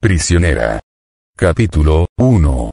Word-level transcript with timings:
Prisionera. 0.00 0.78
Capítulo 1.36 2.06
1. 2.18 2.70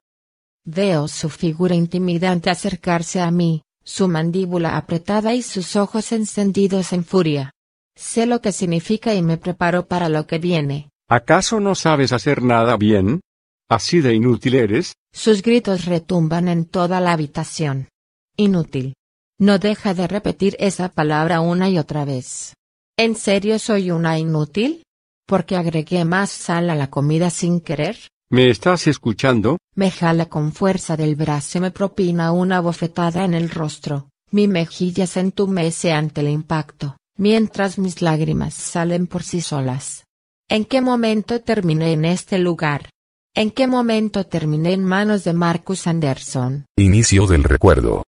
Veo 0.64 1.08
su 1.08 1.30
figura 1.30 1.74
intimidante 1.74 2.52
acercarse 2.52 3.20
a 3.20 3.32
mí, 3.32 3.64
su 3.84 4.08
mandíbula 4.08 4.78
apretada 4.78 5.34
y 5.34 5.42
sus 5.42 5.76
ojos 5.76 6.12
encendidos 6.12 6.94
en 6.94 7.04
furia. 7.04 7.50
Sé 7.96 8.28
lo 8.28 8.42
que 8.42 8.52
significa 8.52 9.16
y 9.16 9.24
me 9.24 9.38
preparo 9.38 9.88
para 9.88 10.08
lo 10.08 10.28
que 10.28 10.38
viene. 10.38 10.92
¿Acaso 11.10 11.60
no 11.60 11.74
sabes 11.74 12.12
hacer 12.12 12.44
nada 12.44 12.78
bien? 12.78 13.22
¿Así 13.68 14.02
de 14.02 14.14
inútil 14.14 14.54
eres? 14.54 14.94
Sus 15.12 15.42
gritos 15.42 15.86
retumban 15.86 16.48
en 16.48 16.66
toda 16.66 17.02
la 17.02 17.14
habitación. 17.14 17.90
Inútil. 18.38 18.94
No 19.40 19.58
deja 19.58 19.96
de 19.96 20.08
repetir 20.08 20.56
esa 20.60 20.90
palabra 20.90 21.42
una 21.42 21.72
y 21.72 21.80
otra 21.80 22.06
vez. 22.06 22.54
¿En 22.98 23.16
serio 23.16 23.58
soy 23.58 23.90
una 23.90 24.20
inútil? 24.20 24.85
Porque 25.26 25.56
agregué 25.56 26.06
más 26.06 26.30
sal 26.30 26.70
a 26.70 26.76
la 26.76 26.90
comida 26.90 27.30
sin 27.30 27.60
querer. 27.60 27.98
¿Me 28.30 28.50
estás 28.50 28.88
escuchando? 28.88 29.58
Me 29.76 29.92
jala 29.92 30.28
con 30.28 30.52
fuerza 30.52 30.98
del 30.98 31.16
brazo 31.16 31.58
y 31.58 31.62
me 31.62 31.72
propina 31.72 32.32
una 32.32 32.60
bofetada 32.60 33.24
en 33.24 33.34
el 33.34 33.50
rostro. 33.50 34.10
Mi 34.32 34.48
mejilla 34.48 35.08
se 35.08 35.20
entumece 35.20 35.92
ante 35.92 36.22
el 36.22 36.30
impacto, 36.30 36.98
mientras 37.18 37.78
mis 37.78 38.02
lágrimas 38.02 38.54
salen 38.54 39.08
por 39.08 39.24
sí 39.24 39.42
solas. 39.42 40.06
¿En 40.50 40.66
qué 40.66 40.82
momento 40.82 41.42
terminé 41.42 41.94
en 41.94 42.06
este 42.06 42.40
lugar? 42.40 42.90
¿En 43.36 43.52
qué 43.52 43.68
momento 43.68 44.26
terminé 44.26 44.74
en 44.74 44.84
manos 44.84 45.24
de 45.24 45.34
Marcus 45.34 45.88
Anderson? 45.88 46.66
Inicio 46.78 47.28
del 47.28 47.44
recuerdo. 47.44 48.04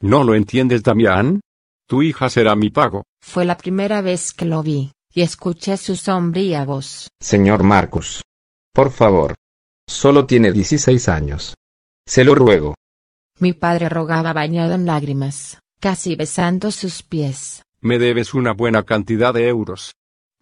¿No 0.00 0.24
lo 0.24 0.34
entiendes, 0.34 0.82
Damián? 0.82 1.40
Tu 1.88 2.02
hija 2.02 2.30
será 2.30 2.56
mi 2.56 2.70
pago. 2.70 3.04
Fue 3.20 3.44
la 3.44 3.56
primera 3.56 4.00
vez 4.00 4.32
que 4.32 4.44
lo 4.44 4.62
vi 4.62 4.92
y 5.14 5.22
escuché 5.22 5.76
su 5.76 5.96
sombría 5.96 6.64
voz. 6.64 7.08
Señor 7.20 7.62
Marcus. 7.62 8.22
Por 8.72 8.90
favor. 8.90 9.34
Solo 9.86 10.26
tiene 10.26 10.52
16 10.52 11.08
años. 11.08 11.54
Se 12.06 12.24
lo 12.24 12.34
ruego. 12.34 12.74
Mi 13.38 13.52
padre 13.52 13.88
rogaba 13.88 14.32
bañado 14.32 14.74
en 14.74 14.86
lágrimas, 14.86 15.58
casi 15.80 16.16
besando 16.16 16.70
sus 16.70 17.02
pies. 17.02 17.62
Me 17.80 17.98
debes 17.98 18.34
una 18.34 18.52
buena 18.52 18.84
cantidad 18.84 19.34
de 19.34 19.48
euros. 19.48 19.92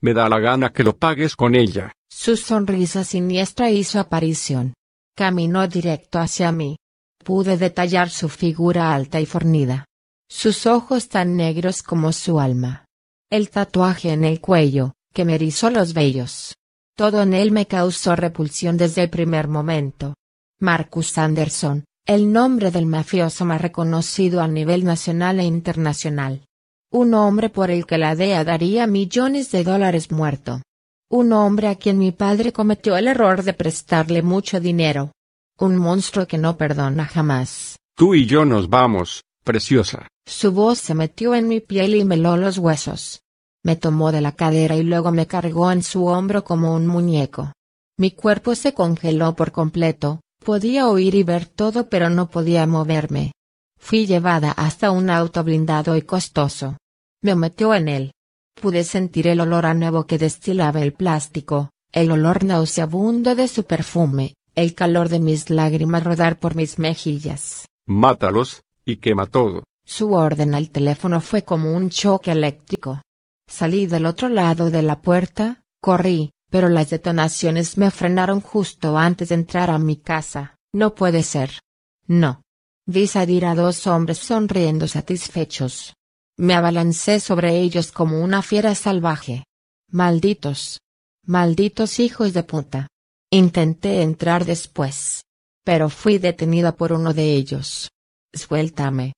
Me 0.01 0.15
da 0.15 0.29
la 0.29 0.39
gana 0.39 0.73
que 0.73 0.85
lo 0.85 0.97
pagues 0.97 1.37
con 1.37 1.55
ella. 1.55 1.93
Su 2.11 2.37
sonrisa 2.37 3.05
siniestra 3.05 3.71
hizo 3.71 3.99
aparición. 3.99 4.75
Caminó 5.17 5.67
directo 5.67 6.19
hacia 6.19 6.53
mí. 6.53 6.77
Pude 7.25 7.57
detallar 7.57 8.11
su 8.11 8.29
figura 8.29 8.95
alta 8.95 9.21
y 9.21 9.27
fornida. 9.27 9.85
Sus 10.29 10.67
ojos 10.67 11.09
tan 11.09 11.37
negros 11.37 11.83
como 11.83 12.13
su 12.13 12.39
alma 12.41 12.87
el 13.31 13.49
tatuaje 13.49 14.11
en 14.11 14.25
el 14.25 14.41
cuello, 14.41 14.95
que 15.15 15.25
me 15.25 15.37
erizó 15.37 15.71
los 15.71 15.95
vellos. 15.95 16.57
Todo 16.97 17.23
en 17.23 17.33
él 17.33 17.53
me 17.53 17.67
causó 17.67 18.17
repulsión 18.17 18.77
desde 18.77 19.05
el 19.05 19.11
primer 19.11 19.47
momento. 19.47 20.15
Marcus 20.59 21.17
Anderson, 21.17 21.85
el 22.07 22.33
nombre 22.33 22.73
del 22.73 22.87
mafioso 22.87 23.45
más 23.45 23.61
reconocido 23.61 24.41
a 24.41 24.49
nivel 24.49 24.85
nacional 24.85 25.39
e 25.39 25.45
internacional. 25.45 26.45
Un 26.91 27.15
hombre 27.15 27.51
por 27.51 27.71
el 27.71 27.87
que 27.87 27.99
la 27.99 28.17
DEA 28.17 28.43
daría 28.43 28.89
millones 28.89 29.53
de 29.53 29.63
dólares 29.63 30.11
muerto. 30.11 30.61
Un 31.09 31.33
hombre 31.33 31.69
a 31.69 31.77
quien 31.77 31.99
mi 31.99 32.11
padre 32.11 32.53
cometió 32.53 32.97
el 32.97 33.07
error 33.07 33.45
de 33.45 33.53
prestarle 33.53 34.23
mucho 34.23 34.59
dinero. 34.59 35.13
Un 35.57 35.77
monstruo 35.77 36.27
que 36.27 36.37
no 36.37 36.57
perdona 36.57 37.07
jamás. 37.07 37.77
Tú 37.95 38.15
y 38.15 38.27
yo 38.27 38.45
nos 38.45 38.69
vamos, 38.69 39.23
preciosa. 39.45 40.09
Su 40.31 40.53
voz 40.53 40.79
se 40.79 40.95
metió 40.95 41.35
en 41.35 41.49
mi 41.49 41.59
piel 41.59 41.97
y 41.97 42.05
meló 42.05 42.37
los 42.37 42.57
huesos. 42.57 43.25
Me 43.65 43.75
tomó 43.75 44.13
de 44.13 44.21
la 44.21 44.31
cadera 44.31 44.77
y 44.77 44.85
luego 44.85 45.11
me 45.11 45.27
cargó 45.27 45.73
en 45.73 45.83
su 45.83 46.07
hombro 46.07 46.45
como 46.45 46.73
un 46.73 46.87
muñeco. 46.87 47.53
Mi 47.99 48.13
cuerpo 48.13 48.55
se 48.55 48.73
congeló 48.73 49.35
por 49.35 49.51
completo, 49.51 50.21
podía 50.39 50.89
oír 50.89 51.17
y 51.17 51.25
ver 51.25 51.47
todo 51.47 51.89
pero 51.89 52.11
no 52.11 52.31
podía 52.31 52.65
moverme. 52.69 53.33
Fui 53.77 54.07
llevada 54.07 54.53
hasta 54.53 54.93
un 54.93 55.11
auto 55.11 55.43
blindado 55.43 55.97
y 55.97 56.03
costoso. 56.03 56.77
Me 57.23 57.35
metió 57.35 57.75
en 57.75 57.89
él. 57.89 58.13
Pude 58.55 58.85
sentir 58.85 59.27
el 59.27 59.41
olor 59.41 59.67
a 59.67 59.75
nuevo 59.75 60.07
que 60.07 60.17
destilaba 60.17 60.81
el 60.81 60.93
plástico, 60.93 61.71
el 61.91 62.13
olor 62.13 62.45
nauseabundo 62.45 63.35
de 63.35 63.49
su 63.49 63.65
perfume, 63.65 64.35
el 64.55 64.77
calor 64.77 65.09
de 65.09 65.19
mis 65.19 65.51
lágrimas 65.51 66.05
rodar 66.05 66.39
por 66.39 66.55
mis 66.55 66.79
mejillas. 66.79 67.67
Mátalos, 67.85 68.63
y 68.85 68.99
quema 68.99 69.27
todo. 69.27 69.65
Su 69.91 70.13
orden 70.13 70.55
al 70.55 70.71
teléfono 70.71 71.21
fue 71.21 71.43
como 71.43 71.75
un 71.75 71.91
choque 71.91 72.31
eléctrico. 72.31 73.03
Salí 73.49 73.89
del 73.89 74.07
otro 74.07 74.29
lado 74.29 74.71
de 74.71 74.83
la 74.83 75.03
puerta, 75.03 75.65
corrí, 75.83 76.31
pero 76.49 76.69
las 76.69 76.91
detonaciones 76.91 77.77
me 77.77 77.91
frenaron 77.91 78.41
justo 78.41 78.97
antes 78.97 79.31
de 79.31 79.35
entrar 79.35 79.69
a 79.69 79.81
mi 79.81 79.97
casa. 79.97 80.55
No 80.73 80.95
puede 80.95 81.25
ser. 81.25 81.59
No. 82.07 82.43
Vi 82.87 83.09
salir 83.09 83.45
a 83.45 83.57
dos 83.57 83.89
hombres 83.89 84.19
sonriendo 84.19 84.87
satisfechos. 84.87 85.95
Me 86.39 86.55
abalancé 86.55 87.19
sobre 87.19 87.59
ellos 87.59 87.91
como 87.91 88.23
una 88.23 88.43
fiera 88.43 88.77
salvaje. 88.77 89.43
Malditos. 89.91 90.79
Malditos 91.27 91.99
hijos 91.99 92.33
de 92.33 92.45
puta. 92.45 92.87
Intenté 93.29 94.03
entrar 94.03 94.45
después. 94.45 95.25
Pero 95.65 95.89
fui 95.91 96.19
detenida 96.19 96.77
por 96.77 96.93
uno 96.93 97.13
de 97.13 97.35
ellos. 97.35 97.91
Suéltame. 98.33 99.15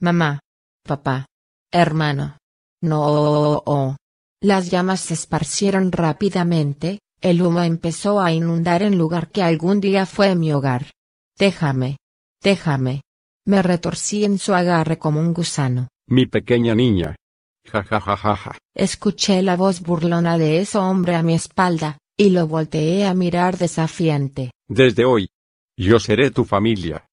Mamá. 0.00 0.40
Papá. 0.82 1.26
Hermano. 1.72 2.38
No. 2.82 3.96
Las 4.40 4.70
llamas 4.70 5.00
se 5.00 5.14
esparcieron 5.14 5.92
rápidamente, 5.92 7.00
el 7.20 7.42
humo 7.42 7.62
empezó 7.62 8.20
a 8.20 8.32
inundar 8.32 8.82
el 8.82 8.96
lugar 8.96 9.30
que 9.30 9.42
algún 9.42 9.80
día 9.80 10.06
fue 10.06 10.34
mi 10.34 10.52
hogar. 10.52 10.90
Déjame. 11.38 11.96
Déjame. 12.42 13.02
Me 13.46 13.62
retorcí 13.62 14.24
en 14.24 14.38
su 14.38 14.54
agarre 14.54 14.98
como 14.98 15.20
un 15.20 15.32
gusano. 15.32 15.88
Mi 16.08 16.26
pequeña 16.26 16.74
niña. 16.74 17.16
Ja 17.64 17.82
ja 17.82 18.00
ja 18.00 18.16
ja 18.16 18.36
ja. 18.36 18.58
Escuché 18.74 19.42
la 19.42 19.56
voz 19.56 19.80
burlona 19.80 20.38
de 20.38 20.60
ese 20.60 20.78
hombre 20.78 21.16
a 21.16 21.22
mi 21.22 21.34
espalda, 21.34 21.98
y 22.16 22.30
lo 22.30 22.46
volteé 22.46 23.06
a 23.06 23.14
mirar 23.14 23.56
desafiante. 23.56 24.52
Desde 24.68 25.04
hoy. 25.04 25.28
Yo 25.76 25.98
seré 25.98 26.30
tu 26.30 26.44
familia. 26.44 27.06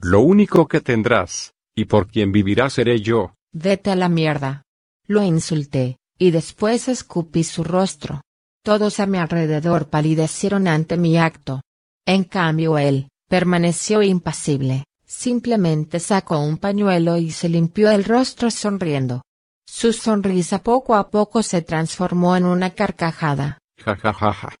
Lo 0.00 0.20
único 0.20 0.66
que 0.66 0.80
tendrás, 0.80 1.52
y 1.78 1.84
por 1.84 2.08
quien 2.08 2.32
vivirás 2.32 2.72
seré 2.72 3.00
yo. 3.00 3.34
Vete 3.52 3.92
a 3.92 3.96
la 3.96 4.08
mierda. 4.08 4.64
Lo 5.06 5.22
insulté, 5.22 5.96
y 6.18 6.32
después 6.32 6.88
escupí 6.88 7.44
su 7.44 7.62
rostro. 7.62 8.22
Todos 8.64 8.98
a 8.98 9.06
mi 9.06 9.18
alrededor 9.18 9.88
palidecieron 9.88 10.66
ante 10.66 10.96
mi 10.96 11.16
acto. 11.18 11.62
En 12.04 12.24
cambio 12.24 12.78
él, 12.78 13.08
permaneció 13.28 14.02
impasible, 14.02 14.86
simplemente 15.06 16.00
sacó 16.00 16.40
un 16.40 16.58
pañuelo 16.58 17.16
y 17.16 17.30
se 17.30 17.48
limpió 17.48 17.92
el 17.92 18.02
rostro 18.02 18.50
sonriendo. 18.50 19.22
Su 19.64 19.92
sonrisa 19.92 20.60
poco 20.60 20.96
a 20.96 21.10
poco 21.10 21.44
se 21.44 21.62
transformó 21.62 22.34
en 22.34 22.44
una 22.44 22.70
carcajada. 22.70 23.58
Ja 23.84 23.94
ja 23.94 24.12
ja 24.12 24.32
ja. 24.32 24.54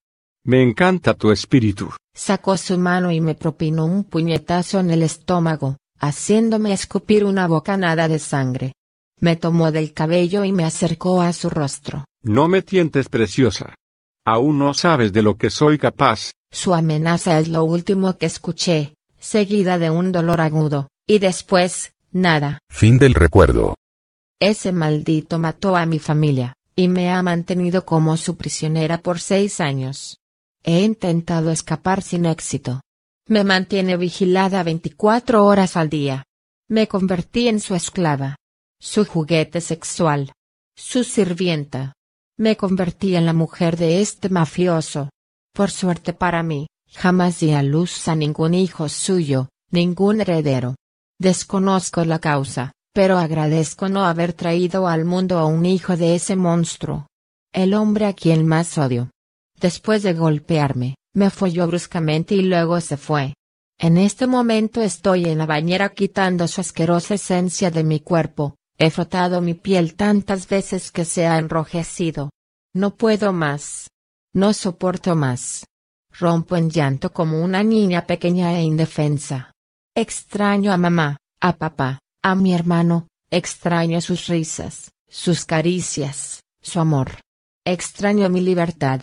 Me 0.44 0.62
encanta 0.62 1.14
tu 1.14 1.32
espíritu. 1.32 1.90
Sacó 2.14 2.56
su 2.56 2.78
mano 2.78 3.10
y 3.10 3.20
me 3.20 3.34
propinó 3.34 3.86
un 3.86 4.04
puñetazo 4.04 4.78
en 4.78 4.90
el 4.90 5.02
estómago, 5.02 5.78
haciéndome 6.00 6.72
escupir 6.72 7.24
una 7.24 7.46
bocanada 7.46 8.08
de 8.08 8.18
sangre. 8.18 8.72
Me 9.20 9.36
tomó 9.36 9.72
del 9.72 9.92
cabello 9.92 10.44
y 10.44 10.52
me 10.52 10.64
acercó 10.64 11.22
a 11.22 11.32
su 11.32 11.50
rostro. 11.50 12.04
No 12.22 12.48
me 12.48 12.62
tientes 12.62 13.08
preciosa. 13.08 13.74
Aún 14.24 14.58
no 14.58 14.74
sabes 14.74 15.12
de 15.12 15.22
lo 15.22 15.36
que 15.36 15.50
soy 15.50 15.78
capaz. 15.78 16.32
Su 16.50 16.74
amenaza 16.74 17.38
es 17.38 17.48
lo 17.48 17.64
último 17.64 18.16
que 18.16 18.26
escuché, 18.26 18.94
seguida 19.18 19.78
de 19.78 19.90
un 19.90 20.12
dolor 20.12 20.40
agudo, 20.40 20.88
y 21.06 21.18
después, 21.18 21.92
nada. 22.12 22.58
Fin 22.70 22.98
del 22.98 23.14
recuerdo. 23.14 23.74
Ese 24.40 24.72
maldito 24.72 25.38
mató 25.38 25.76
a 25.76 25.86
mi 25.86 25.98
familia, 25.98 26.54
y 26.76 26.88
me 26.88 27.10
ha 27.10 27.22
mantenido 27.22 27.84
como 27.84 28.16
su 28.16 28.36
prisionera 28.36 28.98
por 28.98 29.18
seis 29.18 29.60
años. 29.60 30.18
He 30.62 30.82
intentado 30.82 31.50
escapar 31.50 32.02
sin 32.02 32.24
éxito. 32.24 32.80
Me 33.30 33.44
mantiene 33.44 33.98
vigilada 33.98 34.62
24 34.62 35.44
horas 35.44 35.76
al 35.76 35.90
día. 35.90 36.24
Me 36.66 36.88
convertí 36.88 37.48
en 37.48 37.60
su 37.60 37.74
esclava. 37.74 38.36
Su 38.80 39.04
juguete 39.04 39.60
sexual. 39.60 40.32
Su 40.74 41.04
sirvienta. 41.04 41.92
Me 42.38 42.56
convertí 42.56 43.16
en 43.16 43.26
la 43.26 43.34
mujer 43.34 43.76
de 43.76 44.00
este 44.00 44.30
mafioso. 44.30 45.10
Por 45.52 45.70
suerte 45.70 46.14
para 46.14 46.42
mí, 46.42 46.68
jamás 46.90 47.40
di 47.40 47.52
a 47.52 47.62
luz 47.62 48.08
a 48.08 48.14
ningún 48.14 48.54
hijo 48.54 48.88
suyo, 48.88 49.50
ningún 49.70 50.22
heredero. 50.22 50.76
Desconozco 51.18 52.06
la 52.06 52.20
causa, 52.20 52.72
pero 52.94 53.18
agradezco 53.18 53.90
no 53.90 54.06
haber 54.06 54.32
traído 54.32 54.88
al 54.88 55.04
mundo 55.04 55.38
a 55.38 55.44
un 55.44 55.66
hijo 55.66 55.98
de 55.98 56.14
ese 56.14 56.34
monstruo. 56.34 57.08
El 57.52 57.74
hombre 57.74 58.06
a 58.06 58.14
quien 58.14 58.46
más 58.46 58.78
odio. 58.78 59.10
Después 59.60 60.02
de 60.02 60.14
golpearme, 60.14 60.94
me 61.18 61.30
folló 61.30 61.66
bruscamente 61.66 62.36
y 62.36 62.42
luego 62.42 62.80
se 62.80 62.96
fue. 62.96 63.34
En 63.76 63.98
este 63.98 64.26
momento 64.26 64.80
estoy 64.80 65.26
en 65.26 65.38
la 65.38 65.46
bañera 65.46 65.90
quitando 65.90 66.46
su 66.48 66.60
asquerosa 66.60 67.14
esencia 67.14 67.70
de 67.70 67.84
mi 67.84 68.00
cuerpo, 68.00 68.54
he 68.78 68.90
frotado 68.90 69.40
mi 69.40 69.54
piel 69.54 69.94
tantas 69.94 70.48
veces 70.48 70.92
que 70.92 71.04
se 71.04 71.26
ha 71.26 71.38
enrojecido. 71.38 72.30
No 72.74 72.94
puedo 72.94 73.32
más. 73.32 73.88
No 74.32 74.52
soporto 74.52 75.16
más. 75.16 75.64
Rompo 76.12 76.56
en 76.56 76.70
llanto 76.70 77.12
como 77.12 77.42
una 77.42 77.62
niña 77.64 78.06
pequeña 78.06 78.56
e 78.56 78.62
indefensa. 78.62 79.52
Extraño 79.96 80.72
a 80.72 80.76
mamá, 80.76 81.16
a 81.40 81.56
papá, 81.56 81.98
a 82.22 82.34
mi 82.36 82.54
hermano, 82.54 83.08
extraño 83.30 84.00
sus 84.00 84.28
risas, 84.28 84.92
sus 85.08 85.44
caricias, 85.44 86.44
su 86.62 86.78
amor. 86.78 87.20
Extraño 87.64 88.28
mi 88.28 88.40
libertad. 88.40 89.00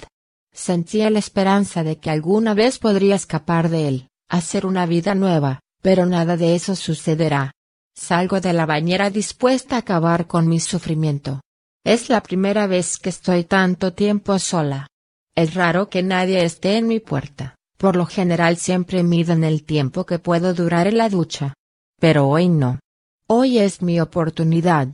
Sentía 0.55 1.09
la 1.09 1.19
esperanza 1.19 1.83
de 1.83 1.97
que 1.97 2.09
alguna 2.09 2.53
vez 2.53 2.79
podría 2.79 3.15
escapar 3.15 3.67
de 3.67 3.89
él, 3.89 4.07
hacer 4.29 4.65
una 4.65 4.85
vida 4.85 5.13
nueva, 5.13 5.59
pero 5.81 6.05
nada 6.05 6.37
de 6.37 6.55
eso 6.55 6.77
sucederá. 6.77 7.51
Salgo 7.93 8.39
de 8.39 8.53
la 8.53 8.65
bañera 8.65 9.09
dispuesta 9.09 9.75
a 9.75 9.79
acabar 9.79 10.27
con 10.27 10.47
mi 10.47 10.61
sufrimiento. 10.61 11.41
Es 11.83 12.09
la 12.09 12.23
primera 12.23 12.67
vez 12.67 12.97
que 12.97 13.09
estoy 13.09 13.43
tanto 13.43 13.91
tiempo 13.93 14.39
sola. 14.39 14.87
Es 15.35 15.55
raro 15.55 15.89
que 15.89 16.01
nadie 16.01 16.45
esté 16.45 16.77
en 16.77 16.87
mi 16.87 17.01
puerta, 17.01 17.55
por 17.77 17.97
lo 17.97 18.05
general 18.05 18.55
siempre 18.55 19.03
miden 19.03 19.43
el 19.43 19.65
tiempo 19.65 20.05
que 20.05 20.19
puedo 20.19 20.53
durar 20.53 20.87
en 20.87 20.97
la 20.97 21.09
ducha. 21.09 21.53
Pero 21.99 22.29
hoy 22.29 22.47
no. 22.47 22.79
Hoy 23.27 23.59
es 23.59 23.81
mi 23.81 23.99
oportunidad. 23.99 24.87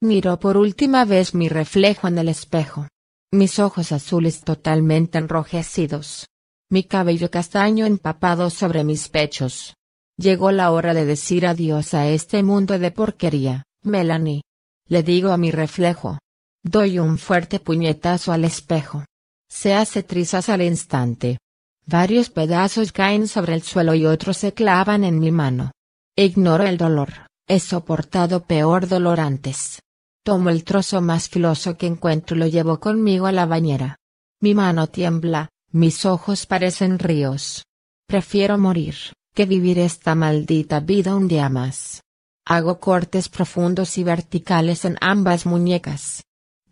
Miro 0.00 0.40
por 0.40 0.56
última 0.56 1.04
vez 1.04 1.34
mi 1.34 1.50
reflejo 1.50 2.08
en 2.08 2.16
el 2.16 2.30
espejo. 2.30 2.88
Mis 3.34 3.58
ojos 3.58 3.92
azules 3.92 4.42
totalmente 4.42 5.16
enrojecidos. 5.16 6.26
Mi 6.70 6.84
cabello 6.84 7.30
castaño 7.30 7.86
empapado 7.86 8.50
sobre 8.50 8.84
mis 8.84 9.08
pechos. 9.08 9.72
Llegó 10.18 10.52
la 10.52 10.70
hora 10.70 10.92
de 10.92 11.06
decir 11.06 11.46
adiós 11.46 11.94
a 11.94 12.08
este 12.10 12.42
mundo 12.42 12.78
de 12.78 12.90
porquería, 12.90 13.64
Melanie. 13.82 14.42
Le 14.86 15.02
digo 15.02 15.32
a 15.32 15.38
mi 15.38 15.50
reflejo. 15.50 16.18
Doy 16.62 16.98
un 16.98 17.16
fuerte 17.16 17.58
puñetazo 17.58 18.32
al 18.32 18.44
espejo. 18.44 19.06
Se 19.48 19.72
hace 19.72 20.02
trizas 20.02 20.50
al 20.50 20.60
instante. 20.60 21.38
Varios 21.86 22.28
pedazos 22.28 22.92
caen 22.92 23.28
sobre 23.28 23.54
el 23.54 23.62
suelo 23.62 23.94
y 23.94 24.04
otros 24.04 24.36
se 24.36 24.52
clavan 24.52 25.04
en 25.04 25.18
mi 25.18 25.32
mano. 25.32 25.72
Ignoro 26.16 26.64
el 26.64 26.76
dolor, 26.76 27.14
he 27.48 27.60
soportado 27.60 28.44
peor 28.44 28.88
dolor 28.88 29.20
antes. 29.20 29.80
Tomo 30.24 30.50
el 30.50 30.62
trozo 30.62 31.00
más 31.00 31.28
filoso 31.28 31.76
que 31.76 31.86
encuentro 31.86 32.36
y 32.36 32.40
lo 32.40 32.46
llevo 32.46 32.78
conmigo 32.78 33.26
a 33.26 33.32
la 33.32 33.44
bañera. 33.44 33.96
Mi 34.40 34.54
mano 34.54 34.86
tiembla, 34.86 35.48
mis 35.72 36.04
ojos 36.04 36.46
parecen 36.46 36.98
ríos. 36.98 37.64
Prefiero 38.06 38.56
morir, 38.56 38.94
que 39.34 39.46
vivir 39.46 39.78
esta 39.78 40.14
maldita 40.14 40.80
vida 40.80 41.16
un 41.16 41.26
día 41.26 41.48
más. 41.48 42.02
Hago 42.44 42.78
cortes 42.78 43.28
profundos 43.28 43.98
y 43.98 44.04
verticales 44.04 44.84
en 44.84 44.96
ambas 45.00 45.46
muñecas. 45.46 46.22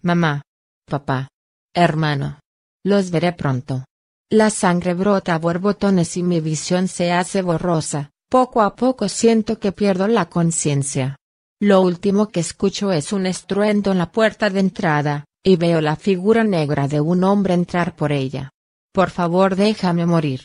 Mamá. 0.03 0.43
Papá. 0.87 1.29
Hermano. 1.75 2.41
Los 2.85 3.11
veré 3.11 3.33
pronto. 3.33 3.85
La 4.31 4.51
sangre 4.51 4.95
brota 4.95 5.35
a 5.35 5.39
borbotones 5.39 6.17
y 6.17 6.23
mi 6.23 6.41
visión 6.41 6.87
se 6.87 7.13
hace 7.13 7.43
borrosa, 7.43 8.11
poco 8.29 8.63
a 8.63 8.77
poco 8.77 9.09
siento 9.09 9.59
que 9.59 9.73
pierdo 9.73 10.07
la 10.07 10.29
conciencia. 10.29 11.17
Lo 11.63 11.83
último 11.83 12.29
que 12.29 12.41
escucho 12.41 12.91
es 12.91 13.13
un 13.13 13.27
estruendo 13.27 13.93
en 13.93 13.99
la 13.99 14.11
puerta 14.11 14.49
de 14.49 14.61
entrada, 14.61 15.27
y 15.45 15.57
veo 15.57 15.83
la 15.83 15.95
figura 15.95 16.43
negra 16.43 16.89
de 16.89 17.03
un 17.03 17.23
hombre 17.23 17.53
entrar 17.53 17.95
por 17.95 18.13
ella. 18.13 18.49
Por 18.95 19.11
favor 19.11 19.57
déjame 19.57 20.07
morir. 20.07 20.41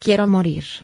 Quiero 0.00 0.26
morir. 0.26 0.64